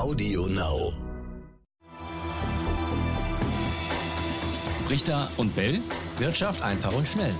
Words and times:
Audio 0.00 0.46
Now. 0.46 0.94
Richter 4.88 5.28
und 5.36 5.54
Bell. 5.54 5.78
Wirtschaft 6.16 6.62
einfach 6.62 6.94
und 6.94 7.06
schnell. 7.06 7.34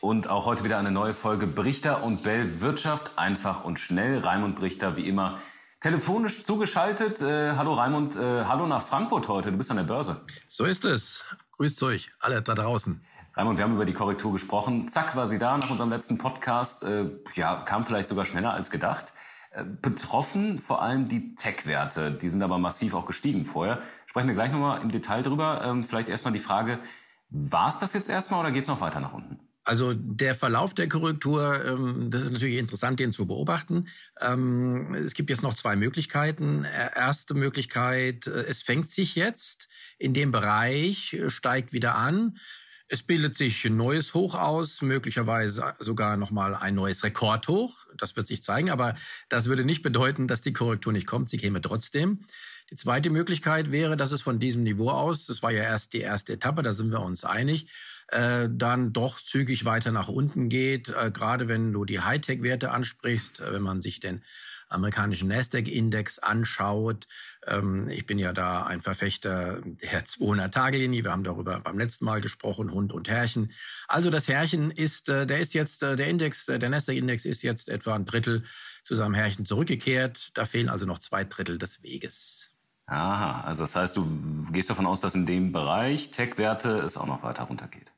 Und 0.00 0.28
auch 0.28 0.46
heute 0.46 0.64
wieder 0.64 0.78
eine 0.78 0.90
neue 0.90 1.12
Folge 1.12 1.46
Brichter 1.46 2.02
und 2.02 2.24
Bell 2.24 2.60
Wirtschaft 2.60 3.12
einfach 3.16 3.64
und 3.64 3.78
schnell. 3.78 4.18
Raimund 4.18 4.56
Brichter 4.56 4.96
wie 4.96 5.06
immer 5.06 5.38
telefonisch 5.78 6.42
zugeschaltet. 6.42 7.22
Äh, 7.22 7.52
hallo 7.52 7.74
Raimund, 7.74 8.16
äh, 8.16 8.44
hallo 8.46 8.66
nach 8.66 8.82
Frankfurt 8.84 9.28
heute. 9.28 9.52
Du 9.52 9.56
bist 9.56 9.70
an 9.70 9.76
der 9.76 9.84
Börse. 9.84 10.20
So 10.48 10.64
ist 10.64 10.84
es. 10.84 11.24
Grüßt 11.52 11.80
euch 11.84 12.10
alle 12.18 12.42
da 12.42 12.56
draußen. 12.56 13.04
Raimund, 13.36 13.58
wir 13.58 13.64
haben 13.64 13.74
über 13.74 13.84
die 13.84 13.92
Korrektur 13.92 14.32
gesprochen. 14.32 14.88
Zack, 14.88 15.14
war 15.14 15.26
sie 15.26 15.38
da 15.38 15.58
nach 15.58 15.68
unserem 15.68 15.90
letzten 15.90 16.16
Podcast. 16.16 16.82
Äh, 16.84 17.10
ja, 17.34 17.56
kam 17.66 17.84
vielleicht 17.84 18.08
sogar 18.08 18.24
schneller 18.24 18.54
als 18.54 18.70
gedacht. 18.70 19.12
Äh, 19.50 19.62
betroffen 19.82 20.58
vor 20.58 20.80
allem 20.80 21.04
die 21.04 21.34
Tech-Werte. 21.34 22.12
Die 22.12 22.30
sind 22.30 22.42
aber 22.42 22.56
massiv 22.56 22.94
auch 22.94 23.04
gestiegen 23.04 23.44
vorher. 23.44 23.82
Sprechen 24.06 24.28
wir 24.28 24.34
gleich 24.34 24.52
nochmal 24.52 24.80
im 24.80 24.90
Detail 24.90 25.20
drüber. 25.20 25.60
Ähm, 25.62 25.84
vielleicht 25.84 26.08
erstmal 26.08 26.32
die 26.32 26.38
Frage, 26.38 26.78
war 27.28 27.68
es 27.68 27.76
das 27.76 27.92
jetzt 27.92 28.08
erstmal 28.08 28.40
oder 28.40 28.52
geht 28.52 28.62
es 28.62 28.68
noch 28.70 28.80
weiter 28.80 29.00
nach 29.00 29.12
unten? 29.12 29.38
Also 29.64 29.92
der 29.92 30.34
Verlauf 30.34 30.72
der 30.72 30.88
Korrektur, 30.88 31.62
ähm, 31.62 32.08
das 32.10 32.22
ist 32.22 32.30
natürlich 32.30 32.56
interessant, 32.56 33.00
den 33.00 33.12
zu 33.12 33.26
beobachten. 33.26 33.88
Ähm, 34.18 34.94
es 34.94 35.12
gibt 35.12 35.28
jetzt 35.28 35.42
noch 35.42 35.56
zwei 35.56 35.76
Möglichkeiten. 35.76 36.64
Erste 36.64 37.34
Möglichkeit, 37.34 38.28
äh, 38.28 38.44
es 38.44 38.62
fängt 38.62 38.90
sich 38.90 39.14
jetzt 39.14 39.68
in 39.98 40.14
dem 40.14 40.32
Bereich, 40.32 41.18
steigt 41.26 41.74
wieder 41.74 41.96
an. 41.96 42.38
Es 42.88 43.02
bildet 43.02 43.36
sich 43.36 43.64
ein 43.64 43.76
neues 43.76 44.14
Hoch 44.14 44.36
aus, 44.36 44.80
möglicherweise 44.80 45.74
sogar 45.80 46.16
nochmal 46.16 46.54
ein 46.54 46.76
neues 46.76 47.02
Rekordhoch. 47.02 47.86
Das 47.98 48.14
wird 48.14 48.28
sich 48.28 48.44
zeigen, 48.44 48.70
aber 48.70 48.94
das 49.28 49.46
würde 49.46 49.64
nicht 49.64 49.82
bedeuten, 49.82 50.28
dass 50.28 50.40
die 50.40 50.52
Korrektur 50.52 50.92
nicht 50.92 51.06
kommt. 51.06 51.28
Sie 51.28 51.38
käme 51.38 51.60
trotzdem. 51.60 52.20
Die 52.70 52.76
zweite 52.76 53.10
Möglichkeit 53.10 53.72
wäre, 53.72 53.96
dass 53.96 54.12
es 54.12 54.22
von 54.22 54.38
diesem 54.38 54.62
Niveau 54.62 54.90
aus, 54.90 55.26
das 55.26 55.42
war 55.42 55.50
ja 55.50 55.64
erst 55.64 55.94
die 55.94 56.00
erste 56.00 56.34
Etappe, 56.34 56.62
da 56.62 56.72
sind 56.72 56.92
wir 56.92 57.00
uns 57.00 57.24
einig, 57.24 57.68
äh, 58.08 58.48
dann 58.50 58.92
doch 58.92 59.20
zügig 59.20 59.64
weiter 59.64 59.90
nach 59.90 60.08
unten 60.08 60.48
geht. 60.48 60.88
Äh, 60.88 61.10
gerade 61.12 61.48
wenn 61.48 61.72
du 61.72 61.84
die 61.84 62.00
Hightech-Werte 62.00 62.70
ansprichst, 62.70 63.40
äh, 63.40 63.52
wenn 63.52 63.62
man 63.62 63.82
sich 63.82 63.98
den 63.98 64.22
amerikanischen 64.68 65.28
Nasdaq-Index 65.28 66.18
anschaut. 66.18 67.06
Ähm, 67.46 67.88
ich 67.88 68.06
bin 68.06 68.18
ja 68.18 68.32
da 68.32 68.64
ein 68.64 68.82
Verfechter 68.82 69.60
der 69.64 70.04
200-Tage-Linie. 70.04 71.04
Wir 71.04 71.12
haben 71.12 71.24
darüber 71.24 71.60
beim 71.60 71.78
letzten 71.78 72.04
Mal 72.04 72.20
gesprochen, 72.20 72.72
Hund 72.72 72.92
und 72.92 73.08
Herrchen. 73.08 73.52
Also 73.88 74.10
das 74.10 74.28
Herrchen 74.28 74.70
ist, 74.70 75.08
äh, 75.08 75.26
der 75.26 75.40
ist 75.40 75.54
jetzt, 75.54 75.82
äh, 75.82 75.96
der 75.96 76.08
Index, 76.08 76.48
äh, 76.48 76.58
der 76.58 76.70
Nasdaq-Index 76.70 77.24
ist 77.24 77.42
jetzt 77.42 77.68
etwa 77.68 77.94
ein 77.94 78.04
Drittel 78.04 78.44
zu 78.84 78.94
seinem 78.94 79.14
Herrchen 79.14 79.46
zurückgekehrt. 79.46 80.30
Da 80.34 80.44
fehlen 80.44 80.68
also 80.68 80.86
noch 80.86 80.98
zwei 80.98 81.24
Drittel 81.24 81.58
des 81.58 81.82
Weges. 81.82 82.50
Aha, 82.86 83.40
also 83.40 83.64
das 83.64 83.74
heißt, 83.74 83.96
du 83.96 84.46
gehst 84.52 84.70
davon 84.70 84.86
aus, 84.86 85.00
dass 85.00 85.14
in 85.14 85.26
dem 85.26 85.52
Bereich 85.52 86.10
Tech-Werte 86.12 86.78
es 86.78 86.96
auch 86.96 87.06
noch 87.06 87.22
weiter 87.22 87.42
runtergeht. 87.44 87.90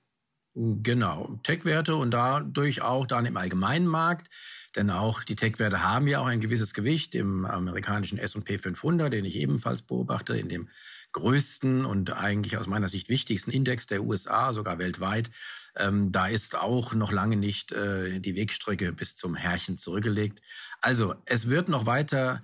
Genau, 0.54 1.38
Tech-Werte 1.44 1.94
und 1.94 2.10
dadurch 2.10 2.82
auch 2.82 3.06
dann 3.06 3.26
im 3.26 3.36
allgemeinen 3.36 3.86
Markt. 3.86 4.28
Denn 4.76 4.90
auch 4.90 5.24
die 5.24 5.36
Tech-Werte 5.36 5.82
haben 5.82 6.06
ja 6.06 6.20
auch 6.20 6.26
ein 6.26 6.40
gewisses 6.40 6.74
Gewicht 6.74 7.14
im 7.14 7.44
amerikanischen 7.44 8.18
S&P 8.18 8.58
500, 8.58 9.12
den 9.12 9.24
ich 9.24 9.34
ebenfalls 9.36 9.82
beobachte, 9.82 10.36
in 10.36 10.48
dem 10.48 10.68
größten 11.12 11.84
und 11.84 12.12
eigentlich 12.12 12.58
aus 12.58 12.66
meiner 12.66 12.88
Sicht 12.88 13.08
wichtigsten 13.08 13.50
Index 13.50 13.86
der 13.86 14.02
USA, 14.02 14.52
sogar 14.52 14.78
weltweit. 14.78 15.30
Ähm, 15.76 16.12
da 16.12 16.28
ist 16.28 16.56
auch 16.56 16.94
noch 16.94 17.12
lange 17.12 17.36
nicht 17.36 17.72
äh, 17.72 18.20
die 18.20 18.34
Wegstrecke 18.34 18.92
bis 18.92 19.16
zum 19.16 19.34
Herrchen 19.34 19.78
zurückgelegt. 19.78 20.40
Also 20.80 21.14
es 21.24 21.48
wird 21.48 21.68
noch 21.68 21.86
weiter 21.86 22.42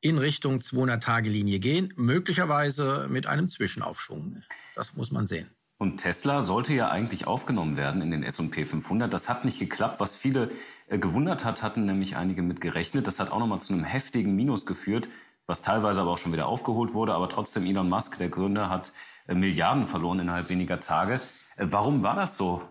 in 0.00 0.18
Richtung 0.18 0.60
200-Tage-Linie 0.60 1.58
gehen, 1.58 1.92
möglicherweise 1.96 3.08
mit 3.10 3.26
einem 3.26 3.48
Zwischenaufschwung. 3.48 4.42
Das 4.74 4.94
muss 4.94 5.10
man 5.10 5.26
sehen. 5.26 5.50
Und 5.78 5.98
Tesla 5.98 6.42
sollte 6.42 6.72
ja 6.72 6.88
eigentlich 6.88 7.26
aufgenommen 7.26 7.76
werden 7.76 8.00
in 8.00 8.10
den 8.10 8.22
S&P 8.22 8.64
500. 8.64 9.12
Das 9.12 9.28
hat 9.28 9.44
nicht 9.44 9.58
geklappt. 9.58 10.00
Was 10.00 10.16
viele 10.16 10.50
äh, 10.88 10.98
gewundert 10.98 11.44
hat, 11.44 11.62
hatten 11.62 11.84
nämlich 11.84 12.16
einige 12.16 12.42
mit 12.42 12.60
gerechnet. 12.62 13.06
Das 13.06 13.20
hat 13.20 13.30
auch 13.30 13.38
nochmal 13.38 13.60
zu 13.60 13.74
einem 13.74 13.84
heftigen 13.84 14.34
Minus 14.34 14.64
geführt, 14.64 15.08
was 15.46 15.60
teilweise 15.60 16.00
aber 16.00 16.12
auch 16.12 16.18
schon 16.18 16.32
wieder 16.32 16.48
aufgeholt 16.48 16.94
wurde. 16.94 17.12
Aber 17.12 17.28
trotzdem, 17.28 17.66
Elon 17.66 17.90
Musk, 17.90 18.16
der 18.18 18.30
Gründer, 18.30 18.70
hat 18.70 18.92
äh, 19.28 19.34
Milliarden 19.34 19.86
verloren 19.86 20.18
innerhalb 20.18 20.48
weniger 20.48 20.80
Tage. 20.80 21.20
Äh, 21.56 21.66
warum 21.68 22.02
war 22.02 22.16
das 22.16 22.38
so? 22.38 22.62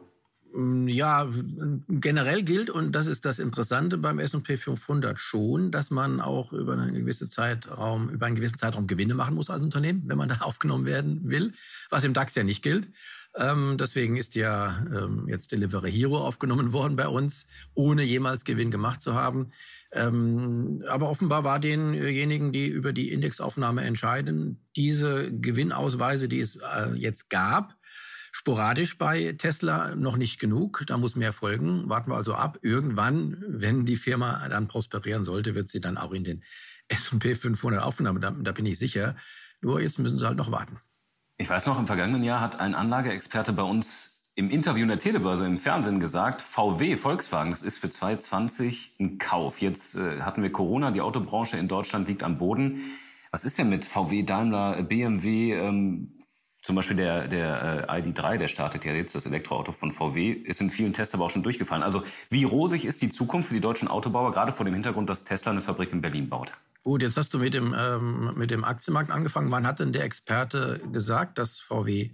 Mm, 0.56 0.88
ja, 0.88 1.28
generell 1.90 2.44
gilt, 2.44 2.70
und 2.70 2.94
das 2.94 3.08
ist 3.08 3.26
das 3.26 3.40
Interessante 3.40 3.98
beim 3.98 4.20
S&P 4.20 4.56
500 4.56 5.20
schon, 5.20 5.72
dass 5.72 5.92
man 5.92 6.22
auch 6.22 6.54
über 6.54 6.74
einen 6.74 6.96
gewissen 6.96 7.30
Zeitraum, 7.30 8.10
über 8.10 8.26
einen 8.26 8.36
gewissen 8.36 8.58
Zeitraum 8.58 8.88
Gewinne 8.88 9.16
machen 9.16 9.36
muss 9.36 9.50
als 9.50 9.62
Unternehmen, 9.62 10.04
wenn 10.06 10.18
man 10.18 10.30
da 10.30 10.38
aufgenommen 10.40 10.86
werden 10.86 11.22
will, 11.30 11.54
was 11.90 12.04
im 12.06 12.14
DAX 12.14 12.36
ja 12.36 12.44
nicht 12.44 12.64
gilt. 12.64 12.88
Ähm, 13.38 13.76
deswegen 13.78 14.16
ist 14.16 14.36
ja 14.36 14.86
ähm, 14.96 15.28
jetzt 15.28 15.52
Delivery 15.52 15.92
Hero 15.92 16.20
aufgenommen 16.20 16.72
worden 16.74 16.96
bei 16.96 17.08
uns, 17.08 17.48
ohne 17.74 18.04
jemals 18.04 18.46
Gewinn 18.46 18.72
gemacht 18.72 19.02
zu 19.02 19.14
haben. 19.14 19.52
Ähm, 19.92 20.84
aber 20.88 21.10
offenbar 21.10 21.44
war 21.44 21.60
denjenigen, 21.60 22.54
die 22.54 22.68
über 22.68 22.94
die 22.94 23.12
Indexaufnahme 23.12 23.84
entscheiden, 23.84 24.62
diese 24.76 25.32
Gewinnausweise, 25.32 26.30
die 26.30 26.40
es 26.40 26.56
äh, 26.58 26.94
jetzt 26.96 27.30
gab, 27.30 27.75
sporadisch 28.36 28.98
bei 28.98 29.34
Tesla 29.38 29.96
noch 29.96 30.18
nicht 30.18 30.42
genug. 30.42 30.84
Da 30.88 30.98
muss 30.98 31.16
mehr 31.16 31.32
folgen. 31.32 31.88
Warten 31.88 32.12
wir 32.12 32.18
also 32.18 32.34
ab. 32.34 32.60
Irgendwann, 32.62 33.42
wenn 33.48 33.86
die 33.86 33.96
Firma 33.96 34.50
dann 34.50 34.68
prosperieren 34.68 35.24
sollte, 35.24 35.56
wird 35.56 35.70
sie 35.70 35.80
dann 35.80 35.98
auch 35.98 36.12
in 36.12 36.26
den 36.26 36.44
S&P 36.90 37.34
500 37.34 37.82
aufgenommen. 37.82 38.20
Da, 38.20 38.32
da 38.32 38.52
bin 38.52 38.66
ich 38.66 38.78
sicher. 38.78 39.16
Nur 39.62 39.80
jetzt 39.80 40.00
müssen 40.00 40.18
sie 40.18 40.28
halt 40.28 40.36
noch 40.36 40.52
warten. 40.52 40.82
Ich 41.38 41.50
weiß 41.50 41.66
noch, 41.66 41.80
im 41.80 41.88
vergangenen 41.88 42.24
Jahr 42.24 42.42
hat 42.42 42.60
ein 42.60 42.76
Anlageexperte 42.76 43.54
bei 43.54 43.64
uns 43.64 44.20
im 44.36 44.50
Interview 44.50 44.82
in 44.82 44.90
der 44.90 45.00
Telebörse 45.00 45.46
im 45.46 45.58
Fernsehen 45.58 46.02
gesagt, 46.02 46.42
VW, 46.42 46.98
Volkswagen, 46.98 47.52
das 47.52 47.64
ist 47.64 47.78
für 47.78 47.90
2020 47.90 48.98
ein 49.00 49.18
Kauf. 49.18 49.62
Jetzt 49.62 49.96
äh, 49.96 50.20
hatten 50.24 50.44
wir 50.44 50.52
Corona, 50.52 50.92
die 50.92 51.00
Autobranche 51.00 51.56
in 51.56 51.70
Deutschland 51.70 52.10
liegt 52.10 52.22
am 52.22 52.38
Boden. 52.38 52.82
Was 53.32 53.46
ist 53.46 53.58
denn 53.58 53.70
mit 53.70 53.86
VW, 53.86 54.24
Daimler, 54.24 54.84
BMW, 54.84 55.54
ähm, 55.54 56.15
zum 56.66 56.76
Beispiel 56.76 56.98
der, 56.98 57.28
der 57.28 57.88
äh, 57.88 58.02
ID3, 58.02 58.38
der 58.38 58.48
startet 58.48 58.86
ja 58.86 58.94
jetzt, 58.94 59.14
das 59.14 59.28
Elektroauto 59.28 59.72
von 59.72 59.92
VW, 59.92 60.32
ist 60.32 60.62
in 60.62 60.72
vielen 60.72 60.94
Tests 60.94 61.14
aber 61.14 61.26
auch 61.26 61.30
schon 61.30 61.44
durchgefallen. 61.44 61.84
Also 61.84 62.04
wie 62.32 62.44
rosig 62.44 62.86
ist 62.86 63.04
die 63.04 63.12
Zukunft 63.12 63.50
für 63.50 63.54
die 63.54 63.62
deutschen 63.62 63.88
Autobauer, 63.88 64.32
gerade 64.32 64.52
vor 64.52 64.66
dem 64.66 64.74
Hintergrund, 64.74 65.08
dass 65.08 65.24
Tesla 65.24 65.52
eine 65.52 65.62
Fabrik 65.62 65.94
in 65.94 66.02
Berlin 66.02 66.28
baut? 66.28 66.54
Gut, 66.82 67.04
jetzt 67.04 67.18
hast 67.18 67.36
du 67.36 67.38
mit 67.38 67.54
dem, 67.54 67.76
ähm, 67.78 68.34
mit 68.36 68.50
dem 68.50 68.64
Aktienmarkt 68.64 69.12
angefangen. 69.12 69.52
Wann 69.52 69.68
hat 69.68 69.80
denn 69.80 69.94
der 69.94 70.06
Experte 70.06 70.82
gesagt, 70.92 71.38
dass 71.38 71.60
VW 71.60 72.10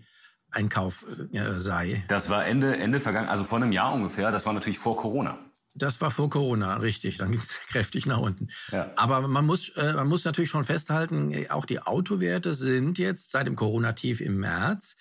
ein 0.49 0.67
Kauf 0.67 1.05
äh, 1.31 1.61
sei? 1.61 2.03
Das 2.09 2.29
war 2.29 2.45
Ende, 2.45 2.75
Ende 2.75 2.99
vergangen, 2.99 3.29
also 3.29 3.45
vor 3.45 3.57
einem 3.57 3.71
Jahr 3.71 3.93
ungefähr. 3.93 4.31
Das 4.31 4.45
war 4.45 4.51
natürlich 4.51 4.79
vor 4.79 4.97
Corona. 4.97 5.39
Das 5.73 6.01
war 6.01 6.11
vor 6.11 6.29
Corona, 6.29 6.77
richtig. 6.77 7.17
Dann 7.17 7.31
ging 7.31 7.39
es 7.39 7.59
kräftig 7.67 8.05
nach 8.05 8.19
unten. 8.19 8.49
Ja. 8.71 8.91
Aber 8.95 9.27
man 9.27 9.45
muss, 9.45 9.69
äh, 9.69 9.93
man 9.93 10.07
muss 10.07 10.25
natürlich 10.25 10.49
schon 10.49 10.63
festhalten, 10.63 11.33
auch 11.49 11.65
die 11.65 11.79
Autowerte 11.79 12.53
sind 12.53 12.97
jetzt 12.97 13.31
seit 13.31 13.47
dem 13.47 13.55
Corona-Tief 13.55 14.21
im 14.21 14.37
März 14.37 14.95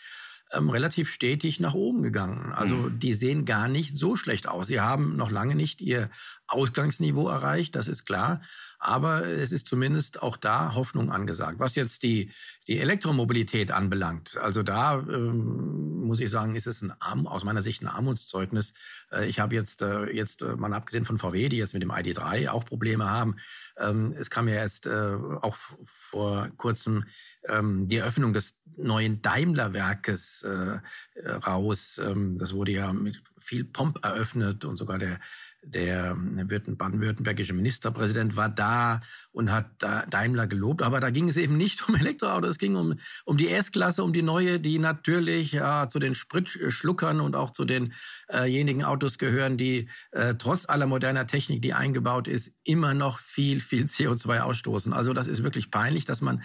ähm, 0.53 0.71
relativ 0.71 1.11
stetig 1.11 1.61
nach 1.61 1.75
oben 1.75 2.03
gegangen. 2.03 2.53
Also 2.53 2.75
mhm. 2.75 2.99
die 2.99 3.15
sehen 3.15 3.45
gar 3.45 3.69
nicht 3.69 3.97
so 3.97 4.17
schlecht 4.17 4.49
aus. 4.49 4.69
Sie 4.69 4.81
haben 4.81 5.17
noch 5.17 5.31
lange 5.31 5.55
nicht 5.55 5.81
ihr 5.81 6.11
Ausgangsniveau 6.51 7.29
erreicht, 7.29 7.75
das 7.75 7.89
ist 7.89 8.05
klar. 8.05 8.43
Aber 8.83 9.27
es 9.27 9.53
ist 9.53 9.69
zumindest 9.69 10.23
auch 10.23 10.39
da 10.39 10.75
Hoffnung 10.75 11.13
angesagt. 11.13 11.59
Was 11.59 11.75
jetzt 11.75 12.03
die, 12.03 12.33
die 12.67 12.79
Elektromobilität 12.79 13.73
anbelangt, 13.73 14.39
also 14.39 14.63
da 14.63 14.99
ähm, 15.01 16.01
muss 16.07 16.19
ich 16.19 16.31
sagen, 16.31 16.57
ist 16.57 16.67
es 16.67 16.81
ein 16.81 16.93
Arm, 16.99 17.27
aus 17.27 17.45
meiner 17.45 17.63
Sicht 17.63 17.83
ein 17.83 17.89
Armutszeugnis. 17.89 18.73
Äh, 19.13 19.29
ich 19.29 19.39
habe 19.39 19.55
jetzt, 19.55 19.83
äh, 19.83 20.11
jetzt 20.11 20.41
äh, 20.41 20.57
mal 20.57 20.73
abgesehen 20.73 21.05
von 21.05 21.19
VW, 21.19 21.51
die 21.51 21.59
jetzt 21.59 21.75
mit 21.75 21.83
dem 21.83 21.93
ID3 21.93 22.49
auch 22.49 22.65
Probleme 22.65 23.09
haben, 23.09 23.37
ähm, 23.77 24.15
es 24.19 24.31
kam 24.31 24.49
ja 24.49 24.63
jetzt 24.63 24.87
äh, 24.87 25.17
auch 25.43 25.57
vor 25.85 26.49
kurzem 26.57 27.05
ähm, 27.49 27.87
die 27.87 27.97
Eröffnung 27.97 28.33
des 28.33 28.57
neuen 28.77 29.21
Daimler-Werkes 29.21 30.43
äh, 30.43 31.31
raus. 31.31 32.01
Ähm, 32.03 32.39
das 32.39 32.55
wurde 32.55 32.73
ja 32.73 32.93
mit 32.93 33.23
viel 33.39 33.65
Pomp 33.65 34.05
eröffnet 34.05 34.65
und 34.65 34.77
sogar 34.77 34.99
der 34.99 35.21
der 35.63 36.15
baden-württembergische 36.15 37.53
Ministerpräsident 37.53 38.35
war 38.35 38.49
da 38.49 39.03
und 39.33 39.53
hat 39.53 39.67
Daimler 40.09 40.47
gelobt. 40.47 40.83
Aber 40.83 41.01
da 41.01 41.11
ging 41.11 41.29
es 41.29 41.37
eben 41.37 41.57
nicht 41.57 41.87
um 41.89 41.95
Elektroautos, 41.95 42.51
es 42.51 42.59
ging 42.59 42.77
um, 42.77 42.99
um 43.25 43.37
die 43.37 43.49
S-Klasse, 43.49 44.03
um 44.03 44.13
die 44.13 44.23
neue, 44.23 44.61
die 44.61 44.79
natürlich 44.79 45.53
ja, 45.53 45.89
zu 45.89 45.99
den 45.99 46.15
Spritschluckern 46.15 47.21
und 47.21 47.37
auch 47.37 47.51
zu 47.51 47.65
denjenigen 47.65 48.83
äh 48.83 48.87
Autos 48.87 49.19
gehören, 49.19 49.59
die 49.59 49.89
äh, 50.13 50.35
trotz 50.35 50.69
aller 50.69 50.87
moderner 50.87 51.27
Technik, 51.27 51.63
die 51.63 51.75
eingebaut 51.75 52.27
ist, 52.27 52.53
immer 52.65 52.95
noch 52.95 53.19
viel, 53.19 53.61
viel 53.61 53.85
CO2 53.85 54.41
ausstoßen. 54.41 54.93
Also 54.93 55.13
das 55.13 55.27
ist 55.27 55.43
wirklich 55.43 55.71
peinlich, 55.71 56.05
dass 56.05 56.21
man 56.21 56.43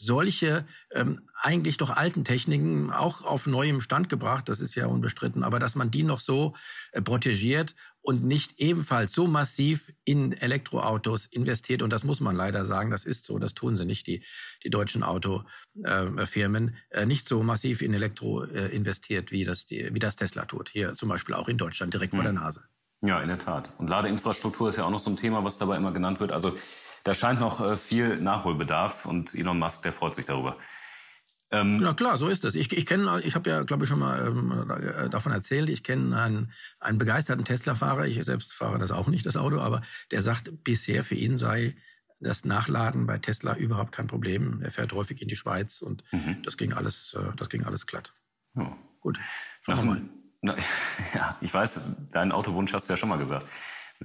solche 0.00 0.64
ähm, 0.92 1.28
eigentlich 1.34 1.76
doch 1.76 1.90
alten 1.90 2.24
Techniken 2.24 2.92
auch 2.92 3.22
auf 3.22 3.46
neuem 3.46 3.80
Stand 3.80 4.08
gebracht, 4.08 4.48
das 4.48 4.60
ist 4.60 4.76
ja 4.76 4.86
unbestritten, 4.86 5.42
aber 5.42 5.58
dass 5.58 5.74
man 5.74 5.90
die 5.90 6.04
noch 6.04 6.20
so 6.20 6.54
äh, 6.92 7.02
protegiert 7.02 7.74
und 8.08 8.24
nicht 8.24 8.58
ebenfalls 8.58 9.12
so 9.12 9.26
massiv 9.26 9.92
in 10.04 10.32
Elektroautos 10.32 11.26
investiert, 11.26 11.82
und 11.82 11.92
das 11.92 12.04
muss 12.04 12.20
man 12.20 12.34
leider 12.34 12.64
sagen, 12.64 12.90
das 12.90 13.04
ist 13.04 13.26
so, 13.26 13.38
das 13.38 13.52
tun 13.52 13.76
sie 13.76 13.84
nicht, 13.84 14.06
die, 14.06 14.24
die 14.64 14.70
deutschen 14.70 15.02
Autofirmen, 15.02 16.76
äh, 16.88 17.04
nicht 17.04 17.28
so 17.28 17.42
massiv 17.42 17.82
in 17.82 17.92
Elektro 17.92 18.44
äh, 18.44 18.68
investiert, 18.68 19.30
wie 19.30 19.44
das, 19.44 19.66
die, 19.66 19.90
wie 19.92 19.98
das 19.98 20.16
Tesla 20.16 20.46
tut. 20.46 20.70
Hier 20.70 20.94
zum 20.94 21.10
Beispiel 21.10 21.34
auch 21.34 21.48
in 21.48 21.58
Deutschland, 21.58 21.92
direkt 21.92 22.14
mhm. 22.14 22.16
vor 22.16 22.24
der 22.24 22.32
Nase. 22.32 22.62
Ja, 23.02 23.20
in 23.20 23.28
der 23.28 23.40
Tat. 23.40 23.72
Und 23.76 23.88
Ladeinfrastruktur 23.88 24.70
ist 24.70 24.76
ja 24.76 24.86
auch 24.86 24.90
noch 24.90 25.00
so 25.00 25.10
ein 25.10 25.16
Thema, 25.16 25.44
was 25.44 25.58
dabei 25.58 25.76
immer 25.76 25.92
genannt 25.92 26.18
wird. 26.18 26.32
Also 26.32 26.56
da 27.04 27.12
scheint 27.12 27.40
noch 27.40 27.60
äh, 27.60 27.76
viel 27.76 28.16
Nachholbedarf 28.16 29.04
und 29.04 29.34
Elon 29.34 29.58
Musk, 29.58 29.82
der 29.82 29.92
freut 29.92 30.14
sich 30.14 30.24
darüber. 30.24 30.56
Ähm, 31.50 31.80
ja 31.80 31.94
klar, 31.94 32.18
so 32.18 32.28
ist 32.28 32.44
es. 32.44 32.54
Ich, 32.54 32.76
ich 32.76 32.84
kenne, 32.84 33.20
ich 33.24 33.34
habe 33.34 33.48
ja, 33.48 33.62
glaube 33.62 33.84
ich, 33.84 33.88
schon 33.88 33.98
mal 33.98 34.26
ähm, 34.26 34.70
äh, 34.70 35.08
davon 35.08 35.32
erzählt. 35.32 35.70
Ich 35.70 35.82
kenne 35.82 36.20
einen, 36.20 36.52
einen 36.78 36.98
begeisterten 36.98 37.44
Tesla-Fahrer. 37.44 38.06
Ich 38.06 38.22
selbst 38.24 38.52
fahre 38.52 38.78
das 38.78 38.92
auch 38.92 39.08
nicht, 39.08 39.24
das 39.24 39.36
Auto, 39.36 39.58
aber 39.58 39.82
der 40.10 40.20
sagt, 40.20 40.64
bisher 40.64 41.04
für 41.04 41.14
ihn 41.14 41.38
sei 41.38 41.76
das 42.20 42.44
Nachladen 42.44 43.06
bei 43.06 43.18
Tesla 43.18 43.56
überhaupt 43.56 43.92
kein 43.92 44.08
Problem. 44.08 44.60
Er 44.62 44.70
fährt 44.70 44.92
häufig 44.92 45.22
in 45.22 45.28
die 45.28 45.36
Schweiz 45.36 45.80
und 45.80 46.02
mhm. 46.12 46.42
das 46.42 46.56
ging 46.56 46.72
alles, 46.72 47.14
äh, 47.18 47.34
das 47.36 47.48
ging 47.48 47.64
alles 47.64 47.86
glatt. 47.86 48.12
Ja. 48.54 48.76
Gut, 49.00 49.18
schauen 49.62 49.76
wir 49.76 49.84
mal. 49.84 50.00
Na, 50.42 50.56
ja, 51.14 51.36
ich 51.40 51.52
weiß, 51.54 52.10
deinen 52.12 52.32
Autowunsch 52.32 52.72
hast 52.72 52.88
du 52.88 52.92
ja 52.92 52.96
schon 52.96 53.08
mal 53.08 53.18
gesagt. 53.18 53.46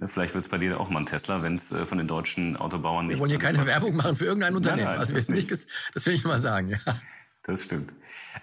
Vielleicht 0.07 0.33
wird 0.33 0.45
es 0.45 0.49
bei 0.49 0.57
dir 0.57 0.79
auch 0.79 0.89
mal 0.89 1.01
ein 1.01 1.05
Tesla, 1.05 1.43
wenn 1.43 1.55
es 1.55 1.71
äh, 1.71 1.85
von 1.85 1.99
den 1.99 2.07
deutschen 2.07 2.57
Autobauern 2.57 3.07
nicht. 3.07 3.17
Wir 3.17 3.19
wollen 3.19 3.29
hier 3.29 3.39
keine 3.39 3.63
Werbung 3.65 3.95
machen 3.95 4.15
für 4.15 4.25
irgendein 4.25 4.55
Unternehmen. 4.55 4.85
Nein, 4.85 4.93
nein, 4.93 4.99
also 4.99 5.13
wir 5.13 5.21
sind 5.21 5.35
nicht, 5.35 5.51
das 5.51 6.05
will 6.05 6.13
ich 6.15 6.23
mal 6.23 6.39
sagen. 6.39 6.69
Ja. 6.69 6.79
Das 7.43 7.61
stimmt. 7.61 7.91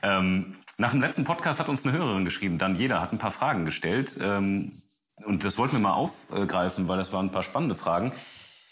Ähm, 0.03 0.57
nach 0.79 0.93
dem 0.93 1.01
letzten 1.01 1.25
Podcast 1.25 1.61
hat 1.61 1.69
uns 1.69 1.85
eine 1.85 1.97
Hörerin 1.97 2.25
geschrieben, 2.25 2.59
dann 2.59 2.77
jeder 2.77 3.01
hat 3.01 3.13
ein 3.13 3.19
paar 3.19 3.33
Fragen 3.33 3.65
gestellt. 3.65 4.17
Ähm, 4.21 4.73
und 5.25 5.45
das 5.45 5.59
wollten 5.59 5.77
wir 5.77 5.81
mal 5.81 5.93
aufgreifen, 5.93 6.89
weil 6.89 6.99
das 6.99 7.13
waren 7.13 7.27
ein 7.27 7.33
paar 7.33 7.43
spannende 7.43 7.75
Fragen. 7.75 8.13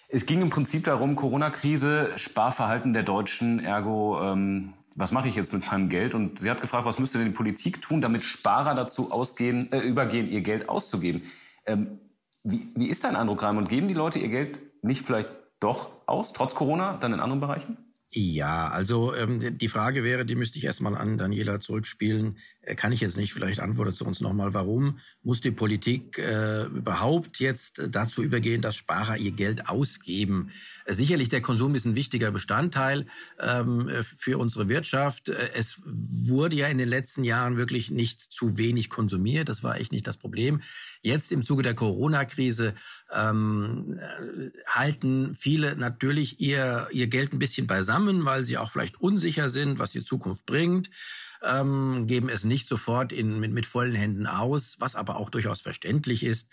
Es 0.09 0.25
ging 0.25 0.41
im 0.41 0.49
Prinzip 0.49 0.85
darum, 0.85 1.17
Corona-Krise, 1.17 2.13
Sparverhalten 2.17 2.95
der 2.95 3.03
Deutschen, 3.03 3.63
ergo, 3.63 4.19
ähm, 4.23 4.73
was 4.95 5.13
mache 5.13 5.29
ich 5.29 5.37
jetzt 5.37 5.53
mit 5.53 5.71
meinem 5.71 5.91
Geld? 5.91 6.15
Und 6.15 6.41
sie 6.41 6.51
hat 6.51 6.61
gefragt, 6.61 6.87
was 6.87 6.99
müsste 6.99 7.19
denn 7.19 7.29
die 7.29 7.35
Politik 7.35 7.83
tun, 7.83 8.01
damit 8.01 8.25
Sparer 8.25 8.75
dazu 8.75 9.13
ausgehen, 9.13 9.71
äh, 9.71 9.81
übergehen, 9.81 10.29
ihr 10.29 10.41
Geld 10.41 10.69
auszugeben? 10.69 11.23
Ähm, 11.67 12.01
wie, 12.43 12.69
wie 12.75 12.89
ist 12.89 13.05
dein 13.05 13.17
Eindruck, 13.17 13.43
Raimund? 13.43 13.69
Geben 13.69 13.89
die 13.89 13.95
Leute 13.95 14.19
ihr 14.19 14.29
Geld 14.29 14.59
nicht 14.83 15.05
vielleicht 15.05 15.29
doch 15.61 15.91
aus, 16.07 16.33
trotz 16.33 16.55
Corona, 16.55 16.97
dann 16.97 17.13
in 17.13 17.21
anderen 17.21 17.41
Bereichen? 17.41 17.88
Ja, 18.11 18.69
also 18.69 19.15
ähm, 19.15 19.59
die 19.59 19.69
Frage 19.69 20.03
wäre, 20.03 20.25
die 20.25 20.35
müsste 20.35 20.59
ich 20.59 20.65
erstmal 20.65 20.97
an 20.97 21.19
Daniela 21.19 21.61
zurückspielen. 21.61 22.39
Äh, 22.69 22.75
kann 22.75 22.93
ich 22.93 23.01
jetzt 23.01 23.17
nicht, 23.17 23.33
vielleicht 23.33 23.61
antwortet 23.61 23.97
zu 23.97 24.05
uns 24.05 24.21
nochmal, 24.21 24.55
warum 24.55 25.01
muss 25.23 25.41
die 25.41 25.51
Politik 25.51 26.19
äh, 26.19 26.65
überhaupt 26.65 27.39
jetzt 27.39 27.83
dazu 27.89 28.23
übergehen, 28.23 28.63
dass 28.63 28.77
Sparer 28.77 29.17
ihr 29.17 29.33
Geld 29.33 29.69
ausgeben? 29.69 30.51
Äh, 30.85 30.95
sicherlich, 30.95 31.29
der 31.29 31.41
Konsum 31.41 31.75
ist 31.75 31.87
ein 31.87 31.95
wichtiger 31.95 32.31
Bestandteil 32.31 33.07
ähm, 33.41 33.91
für 34.19 34.39
unsere 34.39 34.69
Wirtschaft. 34.69 35.29
Äh, 35.29 35.51
es 35.55 35.81
wurde 35.85 36.57
ja 36.57 36.69
in 36.69 36.79
den 36.79 36.89
letzten 36.89 37.25
Jahren 37.25 37.57
wirklich 37.57 37.91
nicht 37.91 38.21
zu 38.21 38.59
wenig 38.59 38.91
konsumiert. 38.91 39.49
Das 39.49 39.63
war 39.63 39.81
echt 39.81 39.93
nicht 39.93 40.07
das 40.07 40.19
Problem. 40.19 40.61
Jetzt 41.03 41.33
im 41.33 41.45
Zuge 41.45 41.63
der 41.63 41.75
Corona-Krise 41.75 42.75
ähm, 43.13 43.99
halten 44.67 45.35
viele 45.35 45.77
natürlich 45.77 46.41
ihr, 46.41 46.89
ihr 46.93 47.07
Geld 47.07 47.33
ein 47.33 47.39
bisschen 47.39 47.67
beisammen, 47.67 48.25
weil 48.25 48.45
sie 48.45 48.59
auch 48.59 48.71
vielleicht 48.71 49.01
unsicher 49.01 49.49
sind, 49.49 49.79
was 49.79 49.93
die 49.93 50.05
Zukunft 50.05 50.45
bringt, 50.45 50.91
ähm, 51.43 52.07
geben 52.07 52.29
es 52.29 52.45
nicht 52.45 52.69
sofort 52.69 53.13
in, 53.13 53.41
mit, 53.41 53.53
mit 53.53 53.67
vollen 53.67 53.95
Händen 53.95 54.27
aus, 54.27 54.77
was 54.79 54.97
aber 54.97 55.17
auch 55.17 55.31
durchaus 55.31 55.61
verständlich 55.61 56.23
ist. 56.23 56.49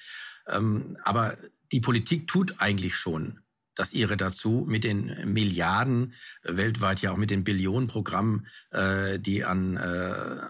Ähm, 0.48 0.98
aber 1.04 1.38
die 1.72 1.80
Politik 1.80 2.28
tut 2.28 2.56
eigentlich 2.60 2.96
schon 2.96 3.40
das 3.76 3.94
ihre 3.94 4.18
dazu 4.18 4.66
mit 4.68 4.84
den 4.84 5.32
Milliarden, 5.32 6.14
weltweit 6.44 7.02
ja 7.02 7.12
auch 7.12 7.18
mit 7.18 7.30
den 7.30 7.44
Billionenprogrammen, 7.44 8.48
äh, 8.72 9.20
die 9.20 9.44
an, 9.44 9.78
äh, 9.78 9.80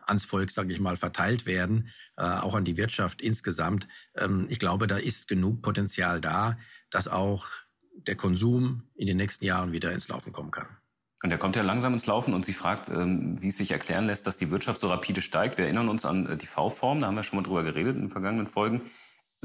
ans 0.05 0.25
Volk, 0.25 0.51
sage 0.51 0.71
ich 0.71 0.79
mal, 0.79 0.95
verteilt 0.95 1.45
werden, 1.45 1.89
äh, 2.17 2.23
auch 2.23 2.53
an 2.53 2.65
die 2.65 2.77
Wirtschaft 2.77 3.21
insgesamt. 3.21 3.87
Ähm, 4.15 4.45
ich 4.49 4.59
glaube, 4.59 4.87
da 4.87 4.97
ist 4.97 5.27
genug 5.27 5.61
Potenzial 5.61 6.21
da, 6.21 6.57
dass 6.91 7.07
auch 7.07 7.47
der 8.07 8.15
Konsum 8.15 8.83
in 8.95 9.07
den 9.07 9.17
nächsten 9.17 9.43
Jahren 9.43 9.71
wieder 9.71 9.91
ins 9.91 10.07
Laufen 10.07 10.31
kommen 10.31 10.51
kann. 10.51 10.67
Und 11.23 11.31
er 11.31 11.38
kommt 11.38 11.56
ja 11.56 11.63
langsam 11.63 11.94
ins 11.94 12.06
Laufen 12.06 12.33
und 12.33 12.45
sie 12.45 12.53
fragt, 12.53 12.89
ähm, 12.89 13.41
wie 13.41 13.47
es 13.47 13.57
sich 13.57 13.71
erklären 13.71 14.06
lässt, 14.06 14.27
dass 14.27 14.38
die 14.38 14.51
Wirtschaft 14.51 14.79
so 14.79 14.88
rapide 14.88 15.21
steigt. 15.21 15.57
Wir 15.57 15.65
erinnern 15.65 15.89
uns 15.89 16.06
an 16.06 16.27
äh, 16.27 16.38
die 16.38 16.45
V-Form, 16.45 17.01
da 17.01 17.07
haben 17.07 17.15
wir 17.15 17.23
schon 17.23 17.38
mal 17.38 17.44
drüber 17.44 17.63
geredet 17.63 17.95
in 17.95 18.03
den 18.03 18.09
vergangenen 18.09 18.47
Folgen 18.47 18.81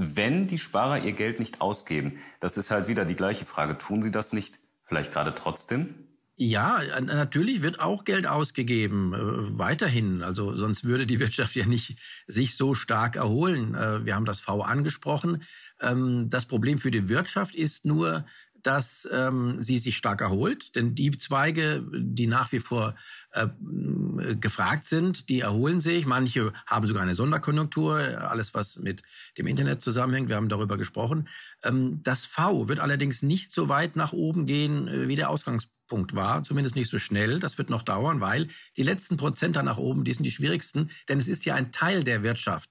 wenn 0.01 0.47
die 0.47 0.59
Sparer 0.59 1.05
ihr 1.05 1.13
Geld 1.13 1.41
nicht 1.41 1.61
ausgeben? 1.61 2.19
Das 2.41 2.57
ist 2.57 2.71
halt 2.71 2.89
wieder 2.89 3.05
die 3.05 3.17
gleiche 3.17 3.45
Frage. 3.45 3.77
Tun 3.77 4.03
sie 4.03 4.11
das 4.11 4.33
nicht 4.33 4.59
vielleicht 4.85 5.13
gerade 5.13 5.35
trotzdem? 5.35 5.95
Ja, 6.37 6.81
natürlich 7.03 7.61
wird 7.61 7.81
auch 7.81 8.05
Geld 8.05 8.27
ausgegeben, 8.27 9.13
äh, 9.13 9.59
weiterhin. 9.59 10.23
Also 10.23 10.57
sonst 10.57 10.85
würde 10.85 11.07
die 11.07 11.21
Wirtschaft 11.21 11.55
ja 11.55 11.67
nicht 11.67 11.99
sich 12.27 12.57
so 12.57 12.73
stark 12.73 13.17
erholen. 13.17 13.75
Äh, 13.75 14.07
wir 14.07 14.15
haben 14.15 14.25
das 14.25 14.41
V 14.41 14.63
angesprochen. 14.63 15.43
Ähm, 15.83 16.31
das 16.31 16.47
Problem 16.47 16.79
für 16.79 16.91
die 16.91 17.11
Wirtschaft 17.11 17.55
ist 17.55 17.85
nur, 17.85 18.25
dass 18.63 19.09
ähm, 19.13 19.63
sie 19.63 19.79
sich 19.79 19.97
stark 19.97 20.21
erholt, 20.21 20.75
denn 20.77 20.95
die 20.95 21.11
Zweige, 21.19 21.85
die 21.93 22.27
nach 22.27 22.53
wie 22.53 22.61
vor 22.61 22.95
äh, 23.33 23.47
gefragt 24.37 24.87
sind, 24.87 25.29
die 25.29 25.41
erholen 25.41 25.81
sich. 25.81 26.05
Manche 26.07 26.53
haben 26.67 26.87
sogar 26.87 27.03
eine 27.03 27.15
Sonderkonjunktur, 27.15 27.99
alles 28.29 28.55
was 28.55 28.77
mit 28.77 29.03
dem 29.39 29.47
Internet 29.47 29.83
zusammenhängt. 29.83 30.29
Wir 30.29 30.37
haben 30.37 30.49
darüber 30.49 30.77
gesprochen. 30.77 31.29
Ähm, 31.63 32.03
das 32.03 32.27
V 32.27 32.69
wird 32.69 32.81
allerdings 32.81 33.23
nicht 33.23 33.53
so 33.53 33.69
weit 33.69 33.97
nach 33.97 34.13
oben 34.13 34.47
gehen, 34.47 34.89
äh, 34.89 35.09
wie 35.09 35.17
der 35.17 35.31
Ausgangspunkt 35.31 36.15
war, 36.15 36.43
zumindest 36.43 36.75
nicht 36.75 36.91
so 36.91 36.99
schnell. 36.99 37.39
Das 37.41 37.57
wird 37.57 37.71
noch 37.71 37.83
dauern, 37.83 38.21
weil 38.21 38.49
die 38.77 38.83
letzten 38.83 39.17
Prozenter 39.17 39.63
nach 39.63 39.79
oben, 39.79 40.05
die 40.05 40.13
sind 40.13 40.25
die 40.25 40.31
schwierigsten, 40.31 40.91
denn 41.09 41.19
es 41.19 41.29
ist 41.29 41.45
ja 41.45 41.55
ein 41.55 41.73
Teil 41.73 42.05
der 42.05 42.23
Wirtschaft 42.23 42.71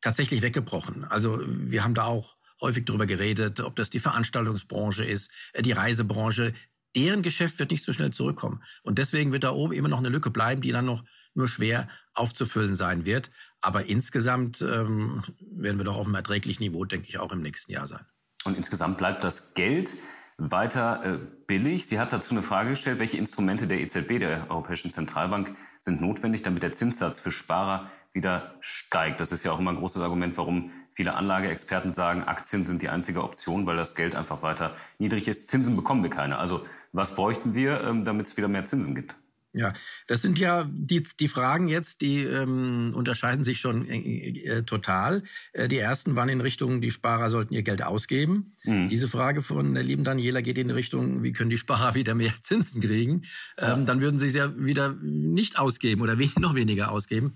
tatsächlich 0.00 0.42
weggebrochen. 0.42 1.04
Also 1.04 1.40
wir 1.46 1.84
haben 1.84 1.94
da 1.94 2.04
auch 2.04 2.36
häufig 2.62 2.84
darüber 2.84 3.06
geredet, 3.06 3.60
ob 3.60 3.76
das 3.76 3.90
die 3.90 4.00
Veranstaltungsbranche 4.00 5.04
ist, 5.04 5.30
äh, 5.52 5.62
die 5.62 5.72
Reisebranche. 5.72 6.54
Deren 6.96 7.22
Geschäft 7.22 7.58
wird 7.58 7.70
nicht 7.70 7.84
so 7.84 7.92
schnell 7.92 8.12
zurückkommen. 8.12 8.62
Und 8.82 8.98
deswegen 8.98 9.32
wird 9.32 9.44
da 9.44 9.50
oben 9.50 9.72
immer 9.72 9.88
noch 9.88 9.98
eine 9.98 10.10
Lücke 10.10 10.30
bleiben, 10.30 10.62
die 10.62 10.72
dann 10.72 10.86
noch 10.86 11.04
nur 11.34 11.48
schwer 11.48 11.88
aufzufüllen 12.14 12.74
sein 12.74 13.04
wird. 13.04 13.30
Aber 13.60 13.86
insgesamt 13.86 14.60
ähm, 14.60 15.22
werden 15.40 15.78
wir 15.78 15.84
doch 15.84 15.96
auf 15.96 16.06
einem 16.06 16.14
erträglichen 16.14 16.62
Niveau, 16.62 16.84
denke 16.84 17.08
ich, 17.08 17.18
auch 17.18 17.32
im 17.32 17.42
nächsten 17.42 17.72
Jahr 17.72 17.86
sein. 17.86 18.04
Und 18.44 18.56
insgesamt 18.56 18.98
bleibt 18.98 19.24
das 19.24 19.54
Geld 19.54 19.94
weiter 20.36 21.04
äh, 21.04 21.18
billig. 21.46 21.86
Sie 21.86 21.98
hat 21.98 22.12
dazu 22.12 22.32
eine 22.32 22.42
Frage 22.42 22.70
gestellt, 22.70 22.98
welche 22.98 23.16
Instrumente 23.16 23.66
der 23.66 23.80
EZB, 23.80 24.18
der 24.18 24.50
Europäischen 24.50 24.90
Zentralbank, 24.90 25.56
sind 25.80 26.00
notwendig, 26.00 26.42
damit 26.42 26.62
der 26.62 26.72
Zinssatz 26.72 27.20
für 27.20 27.30
Sparer 27.30 27.90
wieder 28.12 28.56
steigt. 28.60 29.20
Das 29.20 29.32
ist 29.32 29.44
ja 29.44 29.52
auch 29.52 29.58
immer 29.58 29.70
ein 29.70 29.78
großes 29.78 30.02
Argument, 30.02 30.36
warum 30.36 30.70
Viele 30.94 31.14
Anlageexperten 31.14 31.92
sagen, 31.92 32.24
Aktien 32.24 32.64
sind 32.64 32.82
die 32.82 32.88
einzige 32.88 33.22
Option, 33.22 33.66
weil 33.66 33.76
das 33.76 33.94
Geld 33.94 34.14
einfach 34.14 34.42
weiter 34.42 34.74
niedrig 34.98 35.28
ist. 35.28 35.48
Zinsen 35.48 35.76
bekommen 35.76 36.02
wir 36.02 36.10
keine. 36.10 36.38
Also 36.38 36.66
was 36.92 37.14
bräuchten 37.14 37.54
wir, 37.54 37.80
ähm, 37.82 38.04
damit 38.04 38.26
es 38.26 38.36
wieder 38.36 38.48
mehr 38.48 38.66
Zinsen 38.66 38.94
gibt? 38.94 39.16
Ja, 39.54 39.74
das 40.06 40.22
sind 40.22 40.38
ja 40.38 40.66
die, 40.70 41.02
die 41.02 41.28
Fragen 41.28 41.68
jetzt, 41.68 42.00
die 42.00 42.22
ähm, 42.22 42.92
unterscheiden 42.94 43.44
sich 43.44 43.60
schon 43.60 43.86
äh, 43.86 43.98
äh, 43.98 44.62
total. 44.62 45.24
Äh, 45.52 45.68
die 45.68 45.76
ersten 45.76 46.16
waren 46.16 46.30
in 46.30 46.40
Richtung, 46.40 46.80
die 46.80 46.90
Sparer 46.90 47.28
sollten 47.28 47.52
ihr 47.52 47.62
Geld 47.62 47.82
ausgeben. 47.82 48.56
Mhm. 48.64 48.88
Diese 48.88 49.08
Frage 49.08 49.42
von 49.42 49.74
der 49.74 49.82
lieben 49.82 50.04
Daniela 50.04 50.40
geht 50.40 50.56
in 50.56 50.70
Richtung, 50.70 51.22
wie 51.22 51.32
können 51.32 51.50
die 51.50 51.58
Sparer 51.58 51.94
wieder 51.94 52.14
mehr 52.14 52.32
Zinsen 52.40 52.80
kriegen? 52.80 53.24
Ja. 53.58 53.74
Ähm, 53.74 53.84
dann 53.84 54.00
würden 54.00 54.18
sie 54.18 54.28
es 54.28 54.34
ja 54.34 54.56
wieder 54.56 54.96
nicht 55.02 55.58
ausgeben 55.58 56.00
oder 56.00 56.18
wenig, 56.18 56.36
noch 56.38 56.54
weniger 56.54 56.90
ausgeben. 56.90 57.34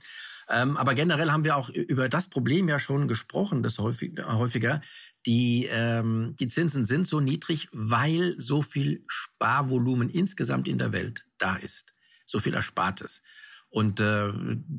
Ähm, 0.49 0.77
aber 0.77 0.95
generell 0.95 1.31
haben 1.31 1.45
wir 1.45 1.57
auch 1.57 1.69
über 1.71 2.09
das 2.09 2.29
Problem 2.29 2.69
ja 2.69 2.79
schon 2.79 3.09
gesprochen, 3.09 3.63
das 3.63 3.79
häufig, 3.79 4.13
häufiger. 4.25 4.81
Die, 5.27 5.69
ähm, 5.71 6.37
die 6.39 6.49
Zinsen 6.49 6.87
sind 6.87 7.09
so 7.09 7.21
niedrig, 7.21 7.69
weil 7.73 8.35
so 8.39 8.63
viel 8.63 9.05
Sparvolumen 9.09 10.09
insgesamt 10.09 10.69
in 10.69 10.79
der 10.79 10.93
Welt 10.93 11.27
da 11.39 11.57
ist. 11.57 11.93
So 12.27 12.39
viel 12.39 12.55
Erspartes. 12.55 13.23
Und 13.77 14.01
äh, 14.01 14.33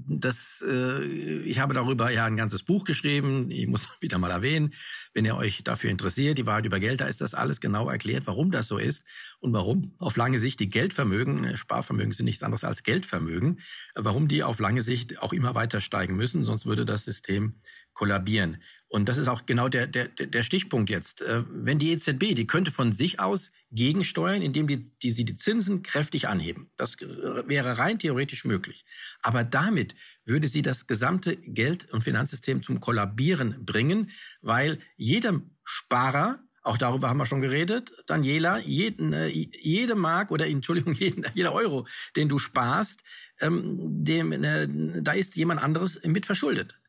das, 0.08 0.66
äh, 0.68 1.04
ich 1.06 1.60
habe 1.60 1.76
darüber 1.76 2.10
ja 2.10 2.26
ein 2.26 2.36
ganzes 2.36 2.64
Buch 2.64 2.84
geschrieben. 2.84 3.52
Ich 3.52 3.68
muss 3.68 3.88
wieder 4.02 4.18
mal 4.18 4.32
erwähnen, 4.32 4.74
wenn 5.14 5.24
ihr 5.24 5.36
euch 5.36 5.64
dafür 5.64 5.92
interessiert, 5.92 6.40
die 6.40 6.48
Wahrheit 6.48 6.66
über 6.66 6.80
Geld, 6.80 7.02
da 7.02 7.06
ist 7.06 7.22
das 7.22 7.36
alles 7.36 7.62
genau 7.62 7.92
erklärt, 7.92 8.26
warum 8.26 8.50
das 8.50 8.68
so 8.68 8.80
ist 8.80 9.04
und 9.40 9.54
warum 9.54 9.94
auf 10.00 10.18
lange 10.18 10.40
Sicht 10.40 10.60
die 10.60 10.72
Geldvermögen, 10.72 11.44
äh, 11.44 11.58
Sparvermögen 11.58 12.12
sind 12.12 12.26
nichts 12.26 12.42
anderes 12.42 12.64
als 12.64 12.82
Geldvermögen, 12.82 13.60
warum 13.94 14.28
die 14.28 14.42
auf 14.42 14.58
lange 14.58 14.82
Sicht 14.82 15.22
auch 15.22 15.32
immer 15.32 15.54
weiter 15.54 15.80
steigen 15.80 16.16
müssen, 16.16 16.44
sonst 16.44 16.66
würde 16.66 16.84
das 16.84 17.04
System 17.04 17.62
kollabieren. 17.94 18.64
Und 18.90 19.10
das 19.10 19.18
ist 19.18 19.28
auch 19.28 19.46
genau 19.46 19.68
der, 19.68 19.86
der, 19.86 20.08
der 20.08 20.44
Stichpunkt 20.44 20.90
jetzt. 20.90 21.22
Äh, 21.22 21.44
wenn 21.50 21.78
die 21.78 21.92
EZB, 21.92 22.36
die 22.36 22.48
könnte 22.48 22.72
von 22.72 22.94
sich 22.94 23.20
aus 23.20 23.52
gegensteuern, 23.72 24.42
indem 24.42 24.68
die, 24.68 24.90
die 25.00 25.12
sie 25.12 25.26
die 25.26 25.36
Zinsen 25.36 25.84
kräftig 25.84 26.30
anheben. 26.30 26.72
Das 26.78 26.98
wäre 27.00 27.78
rein 27.78 28.00
theoretisch 28.00 28.46
möglich. 28.46 28.86
Aber 29.22 29.44
damit 29.44 29.96
würde 30.26 30.48
sie 30.48 30.62
das 30.62 30.88
gesamte 30.88 31.36
Geld- 31.36 31.92
und 31.92 32.04
Finanzsystem 32.04 32.64
zum 32.64 32.80
Kollabieren 32.80 33.66
bringen, 33.66 34.12
weil 34.42 34.80
jedem 34.96 35.52
Sparer, 35.66 36.40
auch 36.64 36.78
darüber 36.78 37.10
haben 37.10 37.18
wir 37.18 37.26
schon 37.26 37.42
geredet, 37.42 37.92
Daniela, 38.08 38.58
jeden, 38.60 39.12
äh, 39.12 39.28
jede 39.28 39.96
Mark 39.96 40.32
oder 40.32 40.48
Entschuldigung, 40.48 40.94
jeden, 40.94 41.26
jeder 41.34 41.54
Euro, 41.54 41.88
den 42.16 42.30
du 42.30 42.40
sparst, 42.40 43.04
ähm, 43.42 43.76
dem, 44.04 44.32
äh, 44.32 44.68
da 45.02 45.12
ist 45.12 45.36
jemand 45.36 45.62
anderes 45.62 46.00
mit 46.06 46.26
verschuldet. 46.26 46.80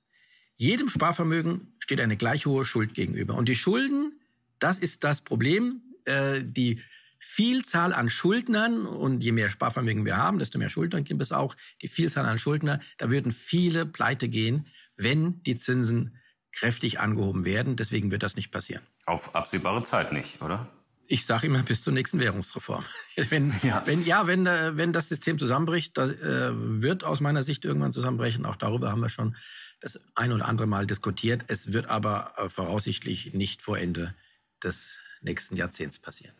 Jedem 0.61 0.89
Sparvermögen 0.89 1.73
steht 1.79 2.01
eine 2.01 2.17
gleich 2.17 2.45
hohe 2.45 2.65
Schuld 2.65 2.93
gegenüber. 2.93 3.35
Und 3.35 3.49
die 3.49 3.55
Schulden, 3.55 4.21
das 4.59 4.81
ist 4.81 5.05
das 5.05 5.21
Problem. 5.21 5.83
Äh, 6.05 6.43
die 6.45 6.83
Vielzahl 7.21 7.93
an 7.93 8.11
Schuldnern 8.11 8.85
und 8.85 9.23
je 9.23 9.31
mehr 9.31 9.51
Sparvermögen 9.51 10.05
wir 10.05 10.17
haben, 10.17 10.41
desto 10.41 10.59
mehr 10.59 10.69
Schuldner 10.69 11.03
gibt 11.03 11.23
es 11.23 11.31
auch. 11.31 11.57
Die 11.81 11.87
Vielzahl 11.89 12.27
an 12.27 12.41
Schuldner, 12.41 12.81
da 12.97 13.09
würden 13.09 13.31
viele 13.31 13.87
pleite 13.87 14.29
gehen, 14.29 14.67
wenn 14.97 15.43
die 15.45 15.59
Zinsen 15.59 16.17
kräftig 16.51 16.99
angehoben 16.99 17.45
werden. 17.45 17.77
Deswegen 17.77 18.11
wird 18.11 18.25
das 18.25 18.35
nicht 18.35 18.51
passieren. 18.51 18.83
Auf 19.07 19.37
absehbare 19.37 19.85
Zeit 19.85 20.13
nicht, 20.13 20.43
oder? 20.43 20.69
Ich 21.11 21.25
sage 21.25 21.47
immer 21.47 21.63
bis 21.63 21.83
zur 21.83 21.95
nächsten 21.95 22.21
Währungsreform. 22.21 22.85
wenn, 23.31 23.55
ja. 23.63 23.83
wenn 23.87 24.05
ja, 24.05 24.27
wenn, 24.27 24.47
äh, 24.47 24.77
wenn 24.77 24.93
das 24.93 25.09
System 25.09 25.39
zusammenbricht, 25.39 25.97
das 25.97 26.11
äh, 26.11 26.51
wird 26.53 27.03
aus 27.03 27.21
meiner 27.21 27.43
Sicht 27.43 27.65
irgendwann 27.65 27.93
zusammenbrechen. 27.93 28.45
Auch 28.45 28.57
darüber 28.57 28.91
haben 28.91 29.01
wir 29.01 29.09
schon 29.09 29.35
das 29.81 29.99
ein 30.15 30.33
oder 30.33 30.47
andere 30.47 30.67
Mal 30.67 30.87
diskutiert. 30.87 31.45
Es 31.49 31.73
wird 31.73 31.87
aber 31.87 32.35
äh, 32.37 32.49
voraussichtlich 32.51 33.33
nicht 33.33 33.63
vor 33.63 33.79
Ende 33.79 34.15
des 34.63 34.99
nächsten 35.23 35.57
Jahrzehnts 35.57 35.99
passieren. 35.99 36.35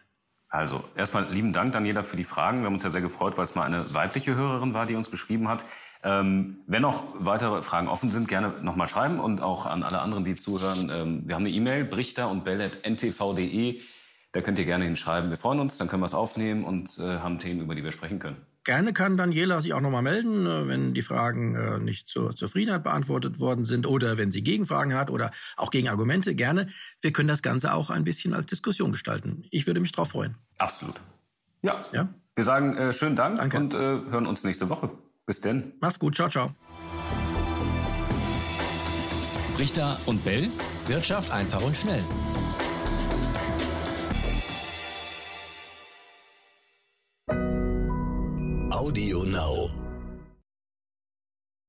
Also 0.51 0.85
erstmal 0.97 1.33
lieben 1.33 1.55
Dank, 1.55 1.73
Daniela, 1.73 2.03
für 2.03 2.17
die 2.17 2.25
Fragen. 2.25 2.61
Wir 2.61 2.67
haben 2.67 2.75
uns 2.75 2.83
ja 2.83 2.91
sehr 2.91 3.01
gefreut, 3.01 3.37
weil 3.37 3.45
es 3.45 3.55
mal 3.55 3.65
eine 3.65 3.95
weibliche 3.95 4.35
Hörerin 4.35 4.75
war, 4.75 4.85
die 4.85 4.97
uns 4.97 5.11
geschrieben 5.11 5.49
hat. 5.49 5.65
Ähm, 6.03 6.59
wenn 6.67 6.83
noch 6.83 7.05
weitere 7.15 7.63
Fragen 7.63 7.89
offen 7.89 8.11
sind, 8.11 8.29
gerne 8.29 8.55
nochmal 8.63 8.89
schreiben 8.89 9.19
und 9.19 9.41
auch 9.41 9.65
an 9.65 9.83
alle 9.83 10.01
anderen, 10.01 10.25
die 10.25 10.37
zuhören. 10.37 10.91
Ähm, 10.93 11.23
wir 11.27 11.35
haben 11.35 11.43
eine 11.45 11.55
E-Mail, 11.55 11.85
brichter 11.85 12.31
und 12.31 12.45
bell.ntv.de. 12.45 13.81
Da 14.39 14.45
könnt 14.45 14.61
ihr 14.61 14.67
gerne 14.67 14.85
hinschreiben. 14.85 15.31
Wir 15.31 15.37
freuen 15.37 15.59
uns, 15.59 15.79
dann 15.79 15.89
können 15.89 16.01
wir 16.01 16.07
es 16.07 16.15
aufnehmen 16.15 16.63
und 16.63 16.97
äh, 17.01 17.19
haben 17.19 17.41
Themen, 17.41 17.61
über 17.61 17.75
die 17.75 17.83
wir 17.83 17.91
sprechen 17.91 18.21
können. 18.21 18.37
Gerne 18.63 18.93
kann 18.93 19.17
Daniela 19.17 19.61
sich 19.61 19.75
auch 19.75 19.81
nochmal 19.81 20.03
melden, 20.03 20.47
äh, 20.47 20.69
wenn 20.69 20.95
die 20.95 21.03
Fragen 21.03 21.57
äh, 21.57 21.81
nicht 21.81 22.09
zur 22.09 22.37
Zufriedenheit 22.37 22.85
beantwortet 22.85 23.41
worden 23.41 23.65
sind 23.65 23.85
oder 23.85 24.17
wenn 24.17 24.31
sie 24.31 24.45
Gegenfragen 24.45 24.95
hat 24.95 25.11
oder 25.11 25.33
auch 25.57 25.73
Gegenargumente. 25.73 26.37
Gerne. 26.37 26.69
Wir 27.01 27.13
können 27.13 27.27
das 27.27 27.43
Ganze 27.43 27.75
auch 27.75 27.91
ein 27.91 28.05
bisschen 28.05 28.33
als 28.33 28.47
Diskussion 28.47 28.93
gestalten. 28.93 29.43
Ich 29.51 29.67
würde 29.67 29.81
mich 29.81 29.91
darauf 29.91 30.11
freuen. 30.11 30.37
Absolut. 30.59 31.01
Ja. 31.63 31.85
ja? 31.91 32.09
Wir 32.37 32.45
sagen 32.45 32.77
äh, 32.77 32.93
schönen 32.93 33.17
Dank 33.17 33.39
Danke. 33.39 33.57
und 33.57 33.75
äh, 33.75 33.77
hören 33.77 34.27
uns 34.27 34.45
nächste 34.45 34.69
Woche. 34.69 34.89
Bis 35.27 35.41
denn. 35.41 35.73
Mach's 35.81 35.99
gut. 35.99 36.15
Ciao, 36.15 36.29
ciao. 36.29 36.55
Richter 39.59 39.99
und 40.07 40.25
Bell. 40.25 40.47
Wirtschaft 40.87 41.33
einfach 41.33 41.61
und 41.61 41.77
schnell. 41.77 42.05